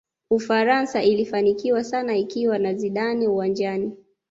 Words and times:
ufaransa 0.29 1.03
ilifanikiwa 1.03 1.83
sana 1.83 2.15
ikiwa 2.17 2.59
na 2.59 2.73
zidane 2.73 3.27
uwanjani 3.27 3.97